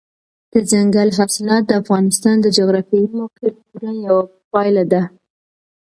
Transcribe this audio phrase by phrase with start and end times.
[0.51, 5.03] دځنګل حاصلات د افغانستان د جغرافیایي موقیعت پوره یوه پایله ده.